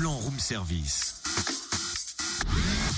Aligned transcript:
plan 0.00 0.16
room 0.16 0.40
service. 0.40 1.20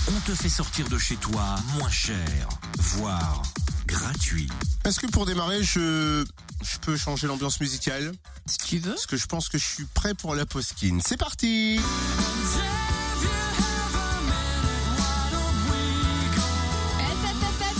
On 0.07 0.19
te 0.21 0.33
fait 0.33 0.47
sortir 0.47 0.87
de 0.87 0.97
chez 0.97 1.17
toi 1.17 1.43
moins 1.77 1.89
cher, 1.89 2.47
voire 2.77 3.43
gratuit. 3.85 4.47
Est-ce 4.85 5.01
que 5.01 5.07
pour 5.07 5.25
démarrer, 5.25 5.61
je, 5.63 6.23
je 6.61 6.77
peux 6.77 6.95
changer 6.95 7.27
l'ambiance 7.27 7.59
musicale? 7.59 8.13
Si 8.45 8.57
tu 8.57 8.77
veux. 8.77 8.91
Parce 8.91 9.05
que 9.05 9.17
je 9.17 9.25
pense 9.25 9.49
que 9.49 9.57
je 9.57 9.65
suis 9.65 9.83
prêt 9.83 10.13
pour 10.13 10.33
la 10.33 10.45
poskin. 10.45 10.99
C'est 11.05 11.17
parti 11.17 11.77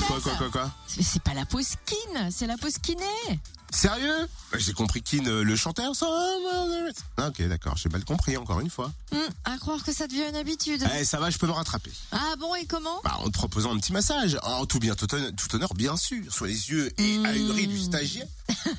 Quoi, 0.06 0.20
quoi, 0.20 0.36
quoi, 0.36 0.50
quoi? 0.50 0.72
Mais 0.98 1.04
c'est 1.04 1.24
pas 1.24 1.34
la 1.34 1.46
skin, 1.46 2.30
c'est 2.30 2.46
la 2.46 2.56
kiné. 2.58 3.40
Sérieux 3.74 4.28
Bah, 4.52 4.58
J'ai 4.60 4.74
compris 4.74 5.04
euh, 5.26 5.44
le 5.44 5.56
chanteur. 5.56 5.96
ça. 5.96 6.06
Ah, 7.18 7.28
ok, 7.28 7.42
d'accord, 7.48 7.76
j'ai 7.76 7.90
mal 7.90 8.06
compris 8.06 8.38
encore 8.38 8.60
une 8.60 8.70
fois. 8.70 8.92
Hum, 9.12 9.20
à 9.46 9.58
croire 9.58 9.84
que 9.84 9.92
ça 9.92 10.08
devient 10.08 10.26
une 10.30 10.36
habitude. 10.36 10.84
Eh, 11.00 11.06
ça 11.06 11.20
va, 11.20 11.30
je 11.30 11.38
peux 11.38 11.48
me 11.48 11.52
rattraper. 11.52 11.92
Ah 12.12 12.34
bon, 12.40 12.54
et 12.56 12.66
comment 12.66 13.02
Bah, 13.04 13.18
en 13.20 13.26
te 13.26 13.32
proposant 13.32 13.74
un 13.76 13.80
petit 13.80 13.92
massage. 13.94 14.38
En 14.44 14.66
tout 14.66 14.80
bien, 14.80 14.96
tout 14.96 15.08
honneur, 15.56 15.74
bien 15.74 15.98
sûr, 15.98 16.32
sur 16.32 16.46
les 16.46 16.70
yeux 16.70 16.92
et 17.00 17.18
Mmh. 17.18 17.26
ahuris 17.26 17.68
du 17.68 17.80
stagiaire. 17.80 18.28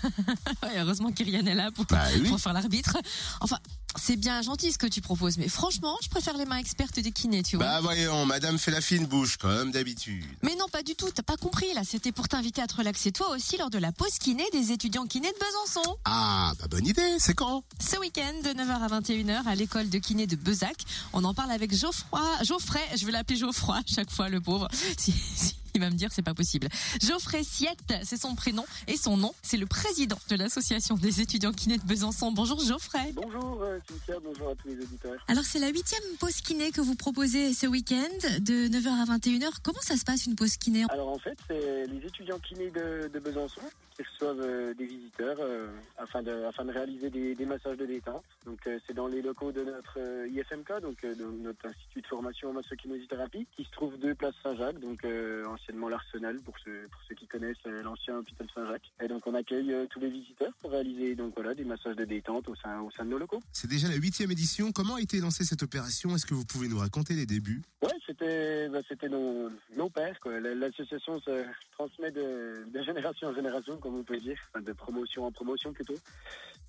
Ouais, 0.62 0.78
Heureusement 0.78 1.10
qu'Iriane 1.12 1.48
est 1.48 1.54
là 1.54 1.70
pour, 1.70 1.84
Bah 1.86 2.04
oui. 2.20 2.28
pour 2.28 2.40
faire 2.40 2.52
l'arbitre. 2.52 2.96
Enfin, 3.40 3.58
c'est 4.00 4.16
bien 4.16 4.42
gentil 4.42 4.72
ce 4.72 4.78
que 4.78 4.86
tu 4.86 5.00
proposes, 5.00 5.36
mais 5.38 5.48
franchement, 5.48 5.96
je 6.02 6.08
préfère 6.08 6.36
les 6.36 6.44
mains 6.46 6.56
expertes 6.56 6.98
des 7.00 7.12
kinés, 7.12 7.42
tu 7.42 7.56
vois. 7.56 7.66
Bah 7.66 7.80
voyons, 7.80 8.26
madame 8.26 8.58
fait 8.58 8.70
la 8.70 8.80
fine 8.80 9.06
bouche, 9.06 9.36
comme 9.36 9.70
d'habitude. 9.72 10.24
Mais 10.42 10.54
non, 10.56 10.66
pas 10.70 10.82
du 10.82 10.94
tout, 10.94 11.10
t'as 11.14 11.22
pas 11.22 11.36
compris 11.36 11.72
là. 11.74 11.82
C'était 11.88 12.12
pour 12.12 12.28
t'inviter 12.28 12.60
à 12.62 12.66
te 12.66 12.76
relaxer 12.76 13.12
toi 13.12 13.30
aussi 13.30 13.56
lors 13.56 13.70
de 13.70 13.78
la 13.78 13.92
pause 13.92 14.18
kiné 14.18 14.44
des 14.52 14.72
étudiants 14.84 15.06
kinés 15.06 15.32
de 15.32 15.38
Besançon. 15.38 15.96
Ah, 16.04 16.52
bah 16.60 16.66
bonne 16.68 16.86
idée, 16.86 17.16
c'est 17.18 17.32
quand? 17.32 17.64
Ce 17.80 17.96
week-end, 17.96 18.34
de 18.42 18.50
9h 18.50 18.82
à 18.82 19.00
21h, 19.00 19.46
à 19.46 19.54
l'école 19.54 19.88
de 19.88 19.96
kiné 19.96 20.26
de 20.26 20.36
Bezac. 20.36 20.76
On 21.14 21.24
en 21.24 21.32
parle 21.32 21.52
avec 21.52 21.74
Geoffroy, 21.74 22.20
Geoffrey, 22.42 22.82
je 22.94 23.06
vais 23.06 23.12
l'appeler 23.12 23.38
Geoffroy 23.38 23.76
à 23.76 23.82
chaque 23.86 24.10
fois, 24.10 24.28
le 24.28 24.42
pauvre. 24.42 24.68
Si, 24.98 25.12
si, 25.12 25.56
il 25.74 25.80
va 25.80 25.90
me 25.90 25.96
dire 25.96 26.10
c'est 26.12 26.22
pas 26.22 26.34
possible. 26.34 26.68
Geoffrey 27.02 27.42
Siette, 27.42 27.94
c'est 28.04 28.16
son 28.16 28.36
prénom 28.36 28.64
et 28.86 28.96
son 28.96 29.16
nom, 29.16 29.34
c'est 29.42 29.56
le 29.56 29.66
président 29.66 30.18
de 30.28 30.36
l'association 30.36 30.94
des 30.94 31.20
étudiants 31.20 31.52
kinés 31.52 31.78
de 31.78 31.82
Besançon. 31.82 32.30
Bonjour 32.30 32.60
Geoffrey. 32.60 33.12
Bonjour 33.14 33.60
euh, 33.62 33.78
Cynthia, 33.88 34.20
bonjour 34.22 34.50
à 34.50 34.54
tous 34.54 34.68
les 34.68 34.76
auditeurs. 34.76 35.24
Alors 35.26 35.44
c'est 35.44 35.58
la 35.58 35.68
huitième 35.68 36.02
pause 36.20 36.40
kiné 36.40 36.70
que 36.70 36.80
vous 36.80 36.94
proposez 36.94 37.52
ce 37.52 37.66
week-end 37.66 38.38
de 38.38 38.68
9h 38.68 38.88
à 38.88 39.16
21h. 39.18 39.50
Comment 39.62 39.80
ça 39.80 39.96
se 39.96 40.04
passe 40.04 40.26
une 40.26 40.36
pause 40.36 40.56
kiné? 40.56 40.84
Alors 40.90 41.08
en 41.08 41.18
fait, 41.18 41.36
c'est 41.48 41.86
les 41.86 42.06
étudiants 42.06 42.38
kinés 42.38 42.70
de, 42.70 43.10
de 43.12 43.18
Besançon 43.18 43.62
qui 43.96 44.02
reçoivent 44.02 44.40
euh, 44.40 44.74
des 44.74 44.86
visiteurs 44.86 45.36
euh, 45.38 45.68
afin, 45.98 46.20
de, 46.22 46.44
afin 46.44 46.64
de 46.64 46.72
réaliser 46.72 47.10
des, 47.10 47.34
des 47.36 47.46
massages 47.46 47.76
de 47.76 47.86
détente. 47.86 48.24
Donc 48.44 48.58
euh, 48.66 48.78
c'est 48.86 48.92
dans 48.94 49.06
les 49.06 49.22
locaux 49.22 49.52
de 49.52 49.62
notre 49.62 49.98
euh, 49.98 50.28
IFMK, 50.28 50.80
donc 50.82 51.04
euh, 51.04 51.14
de 51.14 51.24
notre 51.24 51.66
institut 51.66 52.00
de 52.00 52.06
formation 52.08 52.50
en 52.50 52.54
massokinésithérapie, 52.54 53.46
qui 53.56 53.64
se 53.64 53.70
trouve 53.70 53.96
deux 53.98 54.14
places 54.16 54.34
Saint-Jacques, 54.42 54.80
donc 54.80 55.04
euh, 55.04 55.46
anciennement 55.64 55.88
l'Arsenal 55.88 56.38
pour 56.40 56.54
ceux, 56.64 56.86
pour 56.90 57.00
ceux 57.08 57.14
qui 57.14 57.26
connaissent 57.26 57.56
euh, 57.66 57.82
l'ancien 57.82 58.18
hôpital 58.18 58.46
Saint-Jacques. 58.54 58.92
Et 59.02 59.08
donc 59.08 59.26
on 59.26 59.34
accueille 59.34 59.72
euh, 59.72 59.86
tous 59.88 60.00
les 60.00 60.10
visiteurs 60.10 60.52
pour 60.60 60.70
réaliser 60.70 61.14
donc 61.14 61.32
voilà 61.34 61.54
des 61.54 61.64
massages 61.64 61.96
de 61.96 62.04
détente 62.04 62.48
au 62.48 62.54
sein, 62.56 62.80
au 62.80 62.90
sein 62.90 63.04
de 63.04 63.10
nos 63.10 63.18
locaux. 63.18 63.40
C'est 63.52 63.68
déjà 63.68 63.88
la 63.88 63.96
huitième 63.96 64.30
édition. 64.30 64.72
Comment 64.72 64.96
a 64.96 65.00
été 65.00 65.20
lancée 65.20 65.44
cette 65.44 65.62
opération? 65.62 66.14
Est-ce 66.14 66.26
que 66.26 66.34
vous 66.34 66.44
pouvez 66.44 66.68
nous 66.68 66.78
raconter 66.78 67.14
les 67.14 67.26
débuts? 67.26 67.62
Ouais, 67.82 67.96
c'était 68.06 68.68
bah, 68.68 68.80
c'était 68.88 69.08
nos, 69.08 69.50
nos 69.76 69.88
pères. 69.88 70.20
quoi. 70.20 70.38
L'association 70.40 71.20
se 71.20 71.44
transmet 71.72 72.10
de, 72.10 72.64
de 72.70 72.82
génération 72.82 73.28
en 73.28 73.34
génération, 73.34 73.78
comme 73.78 73.96
on 73.96 74.04
peut 74.04 74.18
dire, 74.18 74.38
enfin, 74.50 74.62
de 74.62 74.72
promotion 74.72 75.24
en 75.24 75.32
promotion 75.32 75.72
plutôt. 75.72 75.96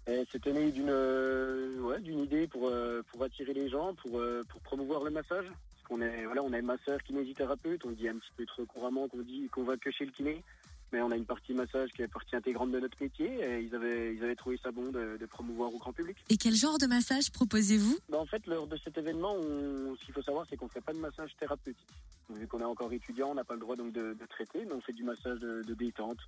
Et 0.08 0.24
c'était 0.32 0.54
né 0.54 0.72
d'une 0.72 0.90
euh, 0.90 1.80
ouais, 1.80 2.00
d'une 2.00 2.20
idée 2.20 2.48
pour 2.48 2.68
euh, 2.70 3.02
pour 3.12 3.24
attirer 3.24 3.54
les 3.54 3.70
gens, 3.70 3.94
pour 3.96 4.20
euh, 4.20 4.44
pour 4.50 4.62
promouvoir 4.62 5.04
le 5.04 5.10
massage. 5.10 5.46
Qu'on 5.88 6.02
est 6.02 6.26
voilà, 6.26 6.44
on 6.44 6.52
est 6.54 6.62
masseur 6.62 7.02
kinésithérapeute. 7.04 7.86
On 7.86 7.92
dit 7.92 8.08
un 8.10 8.16
petit 8.18 8.32
peu 8.38 8.46
trop 8.46 8.66
couramment 8.66 9.08
qu'on 9.08 9.22
dit 9.22 9.48
qu'on 9.52 9.64
va 9.64 9.78
que 9.78 9.92
chez 9.92 10.06
le 10.06 10.12
kiné. 10.12 10.44
Mais 10.94 11.02
on 11.02 11.10
a 11.12 11.16
une 11.18 11.26
partie 11.26 11.54
massage 11.54 11.90
qui 11.94 12.04
est 12.04 12.08
partie 12.08 12.36
intégrante 12.36 12.72
de 12.72 12.80
notre 12.80 12.96
métier 13.02 13.26
et 13.44 13.60
ils 13.60 13.74
avaient, 13.76 14.14
ils 14.16 14.24
avaient 14.24 14.36
trouvé 14.36 14.58
ça 14.62 14.72
bon 14.72 14.92
de, 14.92 15.18
de 15.20 15.26
promouvoir 15.26 15.74
au 15.74 15.80
grand 15.80 15.92
public. 15.92 16.16
Et 16.30 16.38
quel 16.38 16.54
genre 16.56 16.78
de 16.78 16.86
massage 16.86 17.32
proposez-vous? 17.32 17.98
Bah, 18.08 18.20
en 18.20 18.26
fait, 18.28 18.46
lors 18.46 18.68
de 18.68 18.78
cet 18.78 18.98
événement, 18.98 19.34
on- 19.34 19.96
ce 20.00 20.06
qu'il 20.06 20.14
faut 20.14 20.22
savoir, 20.22 20.46
c'est 20.50 20.56
qu'on 20.58 20.66
ne 20.68 20.70
fait 20.72 20.82
pas 20.82 20.94
de 20.94 21.00
massage 21.00 21.36
thérapeutique. 21.40 21.88
Vu 22.30 22.48
qu'on 22.48 22.60
est 22.62 22.66
encore 22.66 22.94
étudiant, 22.94 23.30
on 23.32 23.36
n'a 23.36 23.44
pas 23.44 23.56
le 23.56 23.62
droit 23.62 23.76
donc 23.76 23.94
de, 23.94 24.14
de 24.14 24.26
traiter, 24.30 24.64
mais 24.66 24.74
on 24.74 24.82
fait 24.82 24.94
du 24.94 25.04
massage 25.04 25.40
de, 25.40 25.64
de 25.64 25.74
détente, 25.74 26.20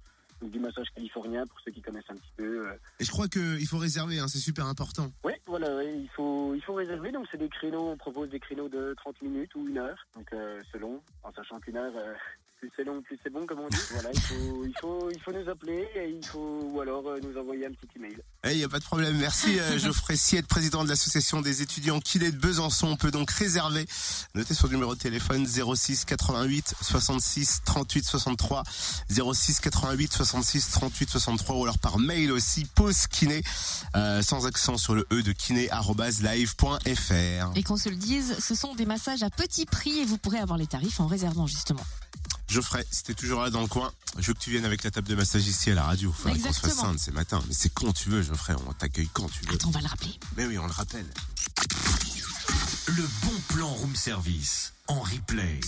donc 0.42 0.50
du 0.52 0.60
massage 0.60 0.88
californien 0.94 1.46
pour 1.46 1.60
ceux 1.62 1.72
qui 1.72 1.82
connaissent 1.82 2.10
un 2.10 2.16
petit 2.16 2.32
peu. 2.36 2.68
euh. 2.68 2.74
Et 3.00 3.06
je 3.06 3.12
crois 3.12 3.28
qu'il 3.28 3.68
faut 3.68 3.78
réserver, 3.80 4.20
hein, 4.20 4.28
c'est 4.28 4.38
super 4.40 4.66
important. 4.66 5.12
Voilà, 5.60 5.84
il 5.84 6.08
faut 6.10 6.54
il 6.54 6.62
faut 6.62 6.76
réserver. 6.76 7.12
Donc 7.12 7.26
c'est 7.32 7.38
des 7.38 7.50
créneaux, 7.50 7.90
on 7.90 7.98
propose 7.98 8.30
des 8.30 8.40
créneaux 8.40 8.70
de 8.70 8.94
30 8.98 9.22
minutes 9.24 9.56
ou 9.56 9.68
une 9.68 9.80
heure, 9.80 10.06
donc 10.16 10.32
euh, 10.34 10.62
selon, 10.72 11.02
en 11.28 11.34
sachant 11.34 11.60
qu'une 11.60 11.78
heure. 11.78 11.94
euh, 11.96 12.14
plus 12.58 12.72
c'est 12.76 12.84
long, 12.84 13.02
plus 13.02 13.20
c'est 13.24 13.30
bon, 13.32 13.46
comme 13.46 13.60
on 13.60 13.70
dit. 13.70 13.78
Voilà, 13.92 14.10
il 14.14 14.20
faut, 14.20 14.66
il 14.66 14.74
faut, 14.80 15.12
il 15.12 15.22
faut 15.22 15.32
nous 15.32 15.48
appeler 15.50 15.88
et 15.96 16.10
il 16.10 16.26
faut, 16.26 16.62
ou 16.74 16.82
alors 16.82 17.08
euh, 17.08 17.20
nous 17.22 17.40
envoyer 17.40 17.68
un 17.68 17.72
petit 17.72 17.88
email. 17.96 18.18
Il 18.46 18.58
n'y 18.58 18.64
a 18.64 18.70
pas 18.70 18.80
de 18.80 18.84
problème. 18.84 19.16
Merci 19.18 19.60
euh, 19.60 19.78
Geoffrey 19.80 20.16
Siette, 20.16 20.48
président 20.48 20.84
de 20.84 20.90
l'association 20.90 21.42
des 21.42 21.62
étudiants 21.62 22.00
kinés 22.00 22.32
de 22.32 22.38
Besançon. 22.38 22.88
On 22.88 22.96
peut 22.96 23.12
donc 23.12 23.30
réserver. 23.30 23.86
Notez 24.34 24.54
son 24.54 24.68
numéro 24.70 24.96
de 24.96 25.00
téléphone 25.00 25.46
06 25.46 26.06
88 26.06 26.76
66 26.82 27.62
38 27.66 28.06
63 28.06 28.64
06 29.10 29.60
88 29.60 30.14
66 30.14 30.72
38 30.72 31.10
63 31.10 31.56
ou 31.58 31.64
alors 31.64 31.78
par 31.78 32.00
mail 32.00 32.32
aussi 32.32 32.66
pause 32.66 33.08
kiné 33.08 33.44
euh, 33.96 34.22
sans 34.22 34.48
accent 34.48 34.78
sur 34.78 34.96
le 34.96 35.06
e 35.12 35.22
de 35.22 35.32
kiné 35.32 35.70
live.fr. 36.22 37.58
Et 37.58 37.64
qu'on 37.64 37.78
se 37.78 37.90
le 37.90 37.96
dise, 37.96 38.38
ce 38.40 38.56
sont 38.56 38.74
des 38.76 38.86
massages 38.86 39.24
à 39.24 39.30
petit 39.30 39.66
prix 39.66 40.00
et 40.00 40.06
vous 40.06 40.18
pourrez 40.18 40.40
avoir 40.40 40.58
les 40.58 40.68
tarifs 40.68 41.00
en 41.00 41.08
réservant 41.18 41.48
justement. 41.48 41.84
Geoffrey, 42.48 42.86
si 42.92 43.04
t'es 43.04 43.14
toujours 43.16 43.42
là 43.42 43.50
dans 43.50 43.62
le 43.62 43.68
coin, 43.68 43.92
je 44.20 44.28
veux 44.28 44.34
que 44.34 44.40
tu 44.40 44.52
viennes 44.52 44.66
avec 44.66 44.84
la 44.84 44.92
table 44.92 45.08
de 45.10 45.16
massage 45.16 45.46
ici 45.48 45.72
à 45.72 45.76
la 45.76 45.84
radio. 45.84 46.14
Faudrait 46.14 46.40
qu'on 46.40 46.54
se 46.54 46.60
fasse 46.60 46.72
Exactement. 46.72 46.94
ça, 46.94 47.04
c'est 47.04 47.12
matin. 47.14 47.44
Mais 47.48 47.54
c'est 47.54 47.74
quand 47.74 47.92
tu 47.92 48.10
veux, 48.10 48.22
Geoffrey. 48.22 48.54
On 48.68 48.74
t'accueille 48.74 49.10
quand 49.12 49.28
tu 49.30 49.44
veux. 49.46 49.56
Attends, 49.56 49.68
on 49.70 49.72
va 49.72 49.82
le 49.82 49.88
rappeler. 49.88 50.14
Mais 50.38 50.46
oui, 50.46 50.58
on 50.58 50.66
le 50.66 50.72
rappelle. 50.72 51.06
Le 52.88 53.04
bon 53.24 53.34
plan 53.50 53.68
room 53.68 53.96
service 53.96 54.74
en 54.88 55.02
replay. 55.02 55.60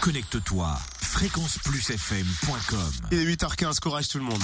Connecte-toi 0.00 0.78
fréquenceplusfm.com 1.00 2.92
Il 3.10 3.18
est 3.18 3.34
8h15, 3.36 3.80
courage 3.80 4.08
tout 4.08 4.18
le 4.18 4.24
monde. 4.24 4.42